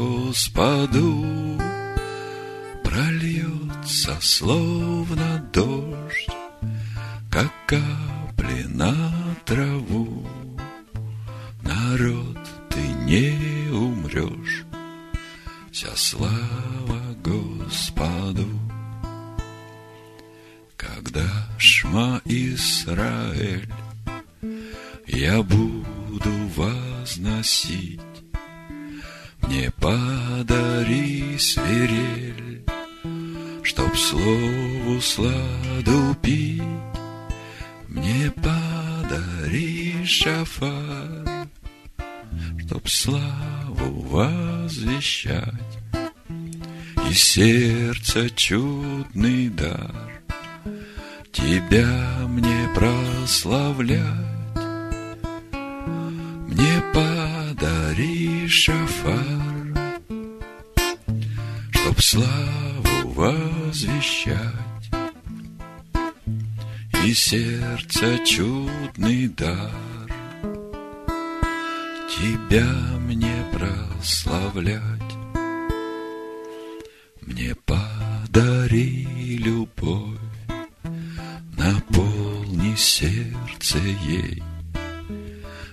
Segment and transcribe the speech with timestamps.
[0.00, 1.60] Господу
[2.82, 6.30] прольется, словно дождь,
[7.30, 8.94] как капли на
[9.44, 10.26] траву.
[11.62, 12.38] Народ,
[12.70, 14.64] ты не умрешь,
[15.70, 16.49] вся слава
[40.60, 41.48] шафар,
[42.58, 45.44] чтоб славу возвещать,
[47.08, 50.22] И сердце чудный дар
[51.32, 54.00] Тебя мне прославлять.
[56.46, 59.96] Мне подари шафар,
[61.72, 64.44] Чтоб славу возвещать,
[67.04, 69.99] И сердце чудный дар
[72.20, 75.10] Тебя мне прославлять.
[77.22, 80.18] Мне подари любовь,
[81.56, 84.42] Наполни сердце ей,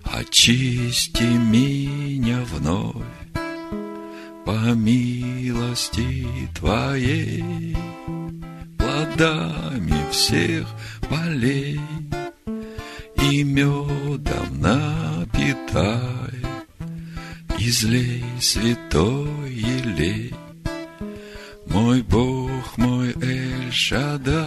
[0.03, 3.03] Очисти меня вновь
[4.45, 7.75] По милости Твоей,
[8.77, 10.65] Плодами всех
[11.09, 11.81] полей
[13.29, 16.31] И медом напитай,
[17.59, 20.33] Излей святой елей,
[21.65, 24.45] Мой Бог, мой Эль-Шадай,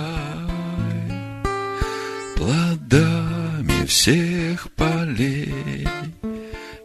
[2.36, 5.86] Плодами всех полей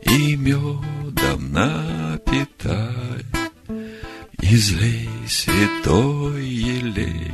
[0.01, 3.23] И медом напитай,
[4.41, 7.31] Излей святой елей,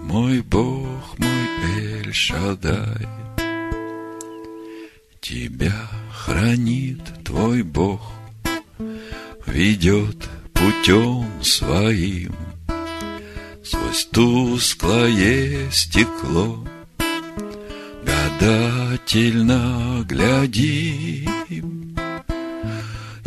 [0.00, 3.25] Мой Бог, мой Эль-Шадай.
[5.28, 8.00] Тебя хранит твой Бог,
[9.44, 12.32] Ведет путем своим.
[13.64, 16.64] Сквозь тусклое стекло
[18.04, 21.96] Гадательно глядим.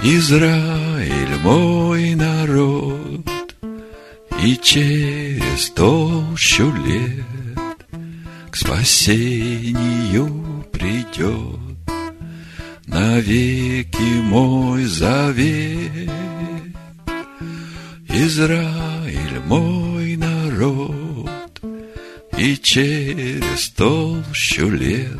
[0.02, 3.56] Израиль мой народ
[4.42, 7.26] И через толщу лет
[8.50, 11.69] К спасению придет
[12.90, 16.10] Навеки мой завет.
[18.08, 21.62] Израиль мой народ
[22.36, 25.20] И через толщу лет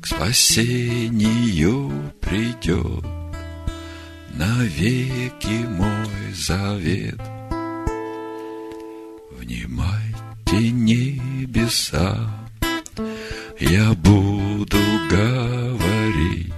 [0.00, 3.04] К спасению придет.
[4.32, 7.20] Навеки мой завет.
[9.32, 12.45] Внимайте, небеса
[13.58, 14.76] Я буду
[15.08, 16.52] говорить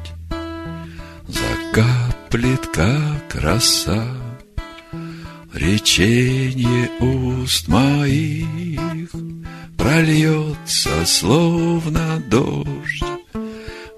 [1.28, 4.04] Закаплет, как роса
[5.54, 9.10] Речение уст моих
[9.76, 13.04] Прольется, словно дождь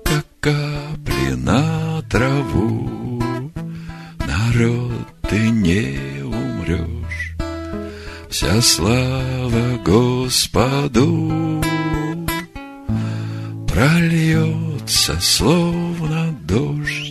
[0.05, 3.23] Как капли на траву.
[4.27, 7.35] Народ, ты не умрешь
[8.29, 11.65] Вся слава Господу
[13.81, 17.10] Прольется, словно дождь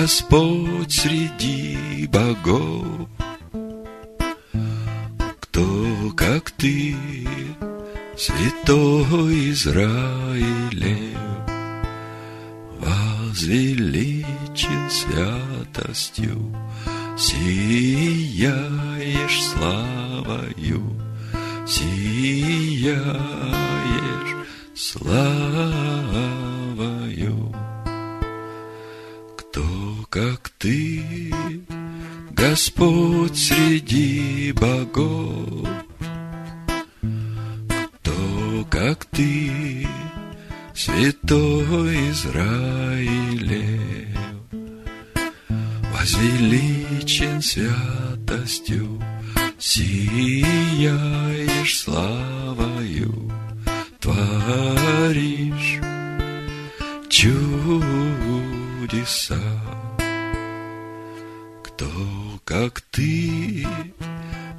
[0.00, 3.06] Господь среди богов,
[5.40, 6.96] Кто как ты,
[8.16, 11.18] Святой Израилев,
[12.78, 14.24] Возвеличен
[14.90, 16.56] святостью,
[17.18, 18.32] Сияешь
[19.52, 20.98] славою,
[21.66, 23.04] Сияешь
[24.74, 25.60] славою.
[30.10, 31.32] Как ты,
[32.32, 35.68] Господь среди богов,
[38.00, 39.86] Кто, как ты,
[40.74, 43.68] Святой Израилев,
[45.92, 49.00] Возвеличен святостью,
[49.60, 50.98] Сияешь
[51.78, 53.30] славою,
[54.00, 55.78] Творишь
[57.08, 57.80] чудеса.
[61.80, 61.88] Кто,
[62.44, 63.66] как ты,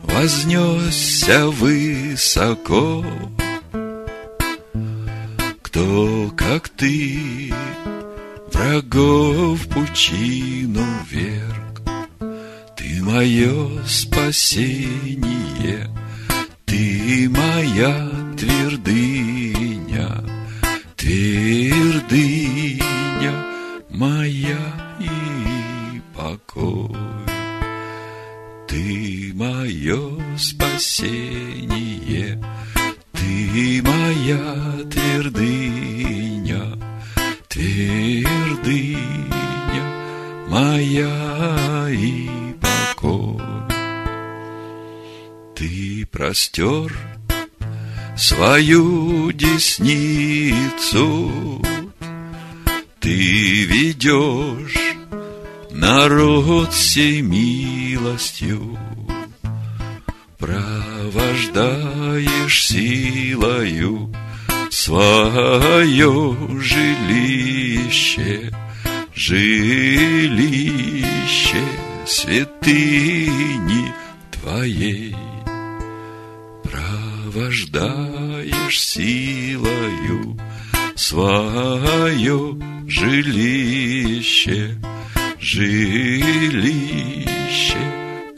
[0.01, 3.05] вознесся высоко,
[5.61, 7.53] Кто, как ты,
[8.51, 11.83] врагов пучину вверг,
[12.75, 15.91] Ты мое спасение,
[16.65, 20.23] Ты моя твердыня,
[20.95, 22.81] твердыня
[23.91, 24.57] моя
[24.99, 25.50] и
[26.21, 26.95] покой.
[28.67, 32.39] Ты мое спасение,
[33.11, 36.77] ты моя твердыня,
[37.47, 38.99] твердыня
[40.47, 42.29] моя и
[42.61, 43.41] покой.
[45.55, 46.93] Ты простер
[48.15, 51.31] свою десницу,
[52.99, 54.90] ты ведешь
[55.71, 58.77] народ сей милостью,
[60.37, 64.13] провождаешь силою
[64.69, 68.51] свое жилище,
[69.13, 70.01] жилище
[72.05, 73.93] святыни
[74.31, 75.15] Твоей.
[76.63, 80.37] Провождаешь силою
[80.95, 82.57] свое
[82.87, 84.77] жилище,
[85.41, 86.85] жилище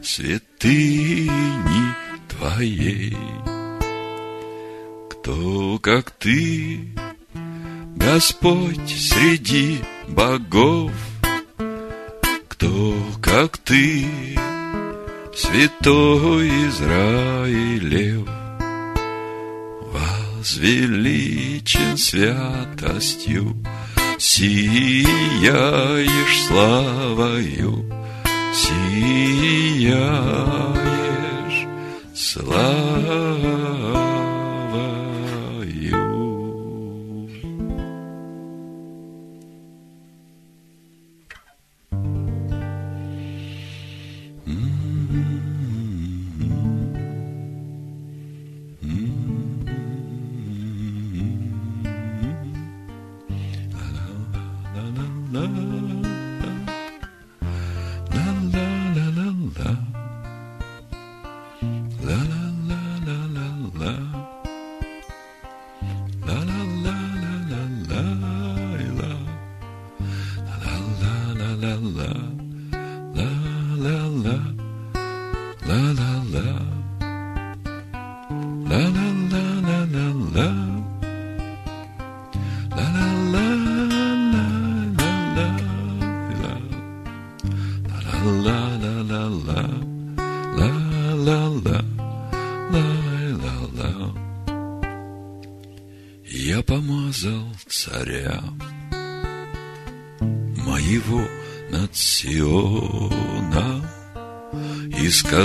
[0.01, 1.93] святыни
[2.29, 3.17] Твоей.
[5.09, 6.87] Кто, как Ты,
[7.95, 10.91] Господь среди богов,
[12.47, 14.05] Кто, как Ты,
[15.35, 18.27] Святой Израилев,
[19.91, 23.55] Возвеличен святостью,
[24.25, 25.07] Сияешь
[26.47, 27.83] славою,
[28.53, 29.99] Сияешь
[32.15, 33.62] славою.
[72.03, 72.42] Я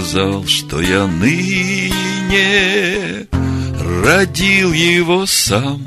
[0.09, 2.47] сказал, что я ныне
[4.05, 5.87] родил его сам.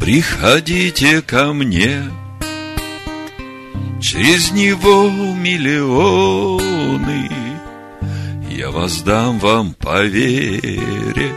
[0.00, 2.02] Приходите ко мне,
[4.00, 6.50] через него миллионы,
[8.50, 11.32] я воздам вам по вере,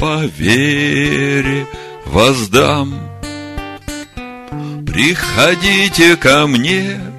[0.00, 1.68] по вере
[2.06, 2.94] воздам.
[4.86, 7.11] Приходите ко мне,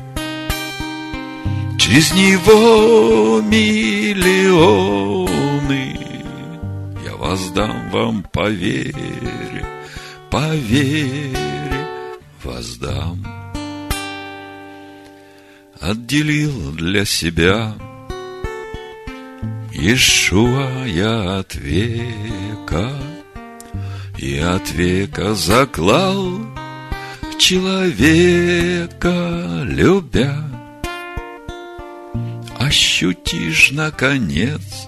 [1.83, 3.99] через него миллионы.
[7.03, 9.65] Я воздам вам по вере,
[10.31, 11.37] по вере
[12.41, 13.27] воздам.
[15.81, 17.75] Отделил для себя
[19.73, 22.89] Ишуа я от века,
[24.17, 26.39] И от века заклал
[27.37, 29.11] человека,
[29.65, 30.52] любя.
[32.73, 34.87] Ощутишь, наконец,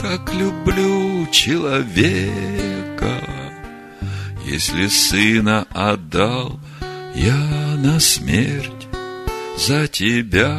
[0.00, 3.20] как люблю человека,
[4.46, 6.58] Если сына отдал
[7.14, 7.36] я
[7.76, 8.88] на смерть
[9.58, 10.58] за тебя.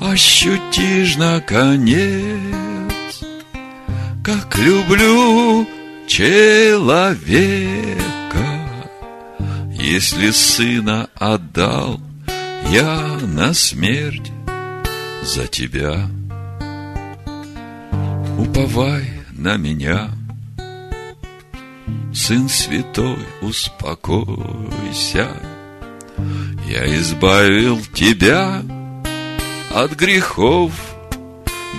[0.00, 1.98] Ощутишь, наконец,
[4.22, 5.66] как люблю
[6.06, 7.26] человека,
[9.72, 12.00] Если сына отдал
[12.70, 14.32] я на смерть
[15.22, 16.08] за тебя.
[18.38, 20.10] Уповай на меня,
[22.12, 25.28] Сын Святой, успокойся,
[26.66, 28.62] Я избавил тебя
[29.74, 30.72] от грехов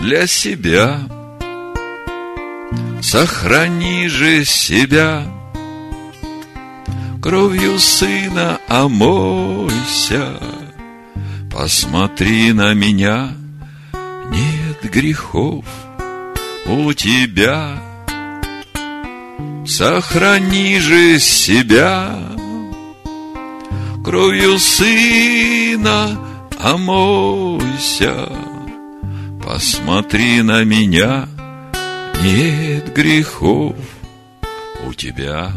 [0.01, 0.99] для себя.
[3.01, 5.25] Сохрани же себя,
[7.21, 10.39] кровью сына омойся,
[11.55, 13.33] Посмотри на меня,
[14.29, 15.63] нет грехов
[16.65, 17.81] у тебя.
[19.65, 22.19] Сохрани же себя,
[24.03, 26.19] кровью сына
[26.59, 28.29] омойся,
[29.41, 31.29] посмотри на меня,
[32.21, 33.77] нет грехов
[34.85, 35.53] у тебя.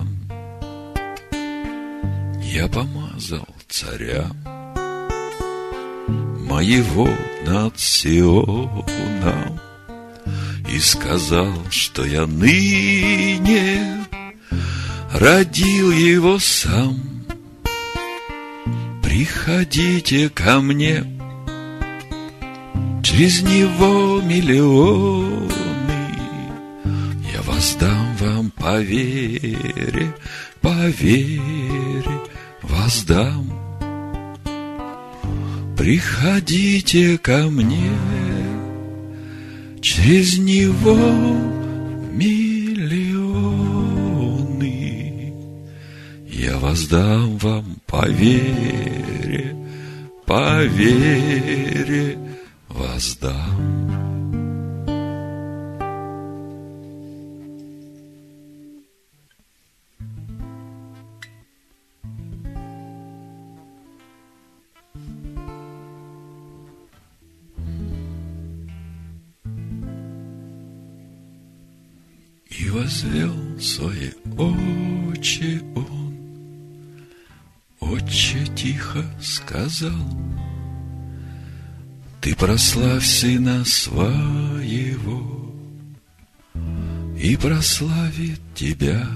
[2.40, 4.30] Я помазал царя
[6.48, 7.08] моего
[7.46, 9.60] над Сионом
[10.68, 14.06] и сказал, что я ныне
[15.12, 16.96] родил его сам.
[19.02, 21.04] Приходите ко мне,
[23.02, 25.48] через него миллионы,
[27.32, 30.14] я воздам вам по вере,
[30.60, 32.20] по вере
[32.62, 33.67] воздам.
[35.78, 37.92] Приходите ко мне,
[39.80, 40.98] через него
[42.12, 43.22] миллионы.
[46.28, 49.54] Я воздам вам по вере,
[50.26, 52.18] по вере
[52.68, 53.87] воздам.
[72.58, 76.14] И возвел свои очи он,
[77.78, 79.92] Отче тихо сказал,
[82.20, 85.54] Ты прославь сына своего,
[87.16, 89.06] И прославит тебя,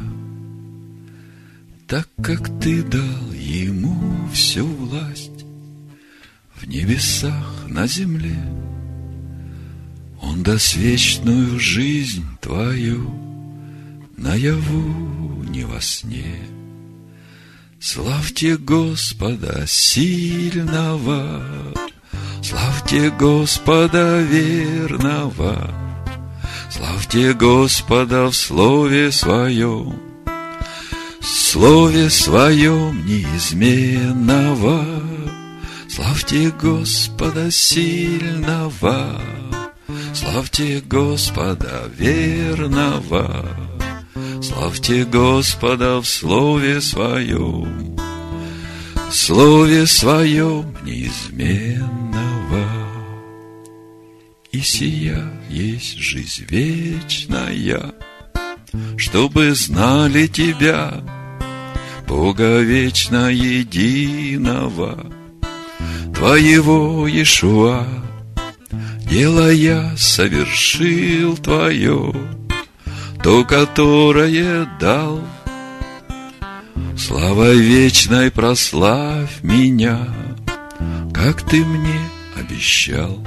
[1.89, 5.45] Так как ты дал ему всю власть
[6.55, 8.39] В небесах, на земле,
[10.21, 13.32] Он даст вечную жизнь твою
[14.23, 16.38] наяву, не во сне.
[17.81, 21.43] Славьте Господа сильного,
[22.43, 25.71] Славьте Господа верного,
[26.71, 29.99] Славьте Господа в слове своем,
[31.21, 34.85] Слове своем неизменного.
[35.88, 39.21] Славьте Господа сильного,
[40.14, 43.45] Славьте Господа верного,
[44.55, 47.97] Славьте Господа в слове своем,
[49.09, 52.67] в слове своем неизменного.
[54.53, 57.93] И сия есть жизнь вечная,
[58.99, 61.03] чтобы знали Тебя,
[62.07, 65.11] Бога вечно единого,
[66.15, 67.87] Твоего Иешуа,
[69.11, 72.13] дело я совершил Твое,
[73.23, 75.23] то, которое дал.
[76.99, 80.09] Слава вечной прославь меня,
[81.14, 82.00] как ты мне
[82.37, 83.25] обещал.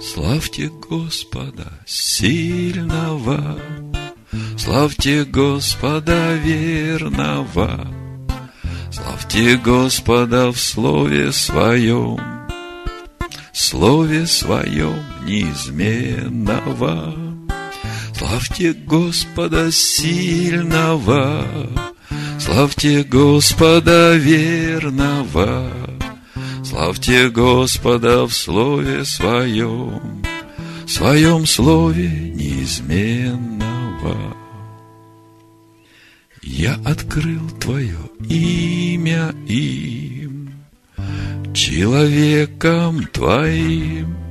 [0.00, 3.58] Славьте Господа сильного,
[4.58, 7.86] Славьте Господа верного,
[8.90, 12.18] Славьте Господа в слове своем,
[13.52, 17.31] Слове своем неизменного.
[18.22, 21.44] Славьте Господа сильного,
[22.38, 25.68] Славьте Господа верного,
[26.64, 30.22] Славьте Господа в слове своем,
[30.86, 33.56] В своем слове неизменного.
[36.42, 37.98] Я открыл Твое
[38.28, 40.54] имя им,
[41.52, 44.21] Человеком Твоим.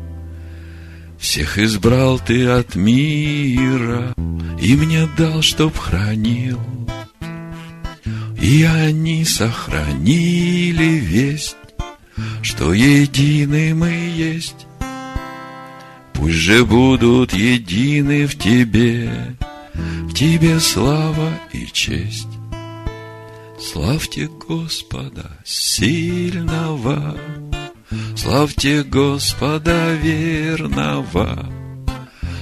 [1.21, 4.13] Всех избрал Ты от мира,
[4.59, 6.59] И мне дал, чтоб хранил.
[8.41, 11.55] И они сохранили весть,
[12.41, 14.65] Что едины мы есть.
[16.13, 19.35] Пусть же будут едины в Тебе,
[19.75, 22.27] в Тебе слава и честь.
[23.59, 27.15] Славьте Господа сильного,
[28.21, 31.49] Славьте Господа верного,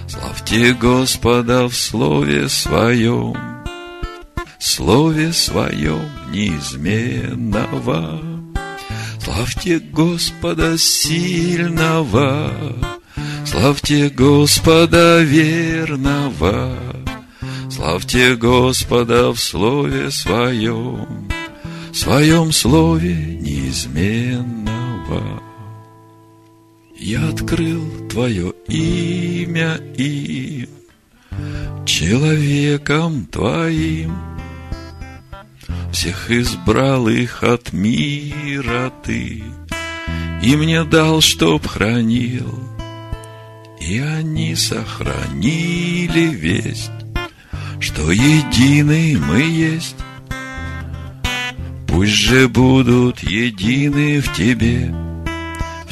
[0.10, 3.34] Славьте Господа в слове своем,
[4.60, 6.02] Слове своем
[6.34, 8.20] неизменного.
[9.24, 12.52] Славьте Господа сильного,
[13.46, 16.78] Славьте Господа верного,
[17.72, 21.30] Славьте Господа в слове своем,
[21.94, 25.49] В своем слове неизменного.
[26.98, 30.68] Я открыл Твое имя им,
[31.86, 34.16] Человеком Твоим,
[35.92, 39.44] Всех избрал их от мира Ты,
[40.44, 42.60] И мне дал, чтоб хранил,
[43.80, 46.92] И они сохранили весть,
[47.80, 49.96] что едины мы есть.
[51.88, 54.94] Пусть же будут едины в Тебе,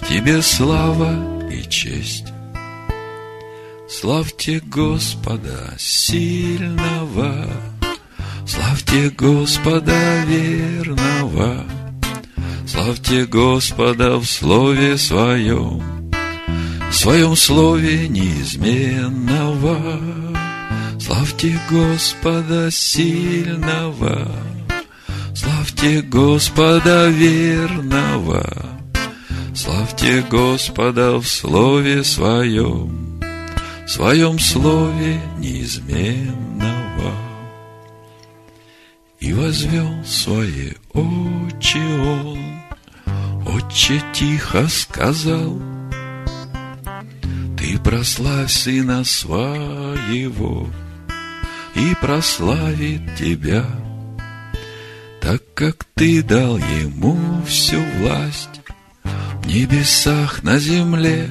[0.10, 1.14] Тебе слава
[1.52, 2.28] и честь.
[3.90, 7.46] Славьте Господа сильного,
[8.46, 11.66] Славьте Господа верного,
[12.66, 15.84] Славьте Господа в слове своем,
[16.90, 20.00] В своем слове неизменного.
[21.02, 24.32] Славьте Господа сильного,
[25.36, 28.77] Славьте Господа верного,
[29.58, 33.20] Славьте Господа в слове своем,
[33.88, 37.12] В своем слове неизменного.
[39.20, 42.38] И возвел свои очи он,
[43.48, 45.60] Отче тихо сказал,
[47.58, 50.68] Ты прославь сына своего,
[51.74, 53.66] и прославит тебя,
[55.20, 57.18] так как ты дал ему
[57.48, 58.57] всю власть
[59.46, 61.30] небесах на земле.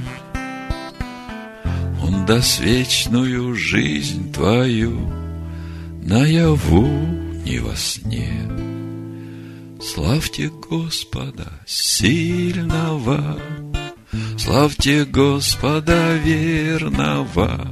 [2.03, 5.16] Он даст вечную жизнь твою
[6.07, 6.87] наяву
[7.45, 8.49] не во сне.
[9.81, 13.38] Славьте Господа сильного,
[14.38, 17.69] Славьте Господа верного,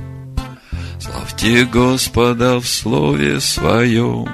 [1.00, 4.28] Славьте Господа в слове своем,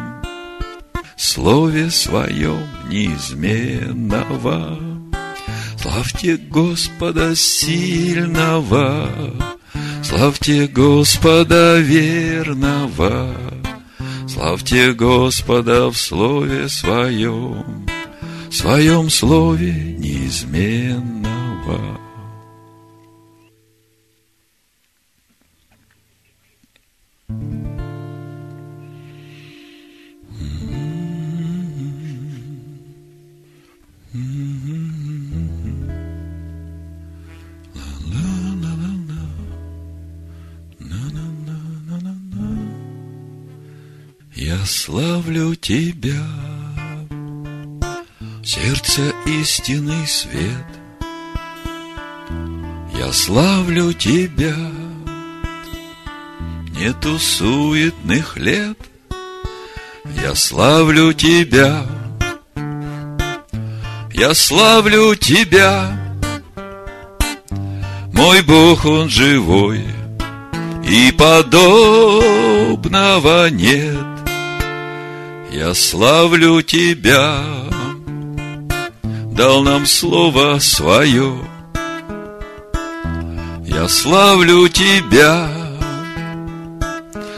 [1.17, 5.00] Слове своем неизменного.
[5.83, 9.09] Славьте Господа сильного,
[10.03, 13.35] Славьте Господа верного,
[14.29, 17.87] Славьте Господа в слове своем,
[18.51, 21.31] В своем слове неизменного.
[44.61, 46.23] Я славлю Тебя,
[48.45, 50.67] сердце истинный свет.
[52.95, 54.55] Я славлю Тебя,
[56.79, 58.77] нету суетных лет.
[60.23, 61.87] Я славлю Тебя,
[64.13, 65.91] я славлю Тебя,
[68.13, 69.87] мой Бог, Он живой,
[70.85, 72.29] и подобного
[73.49, 74.10] нет.
[75.53, 77.43] Я славлю Тебя,
[79.33, 81.39] дал нам слово свое.
[83.67, 85.51] Я славлю Тебя.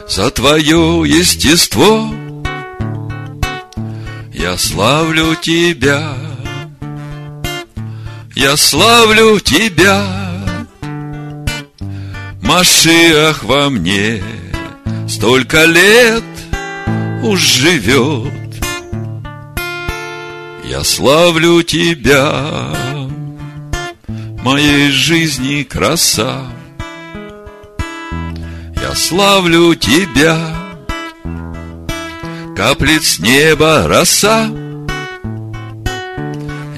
[0.07, 2.12] За Твое естество.
[4.31, 6.14] Я славлю Тебя,
[8.35, 10.05] я славлю Тебя,
[12.42, 14.22] Машиах во мне.
[15.09, 16.31] Столько лет
[17.22, 18.32] уж живет.
[20.64, 22.74] Я славлю Тебя,
[24.42, 26.46] моей жизни краса.
[28.80, 30.38] Я славлю Тебя,
[32.56, 34.50] каплет с неба роса.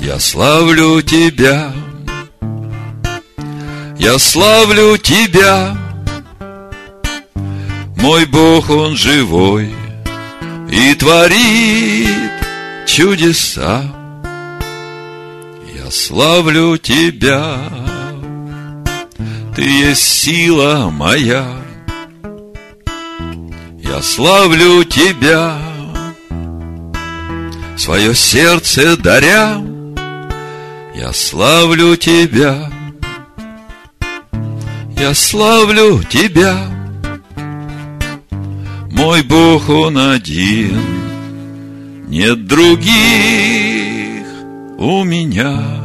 [0.01, 1.73] Я славлю Тебя,
[3.99, 5.77] я славлю Тебя,
[7.97, 9.84] мой Бог, Он живой
[10.75, 12.33] и творит
[12.85, 13.85] чудеса.
[15.73, 17.59] Я славлю Тебя,
[19.55, 21.47] Ты есть сила моя.
[23.79, 25.59] Я славлю Тебя,
[27.77, 29.63] свое сердце даря.
[30.97, 32.71] Я славлю Тебя,
[34.97, 36.74] я славлю Тебя,
[38.95, 40.81] мой Бог Он один,
[42.09, 42.95] нет других
[44.79, 45.84] у меня.